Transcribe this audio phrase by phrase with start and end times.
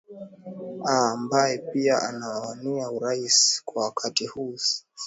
[0.89, 4.89] aa ambaye pia anawania urais kwa wakati huu stanila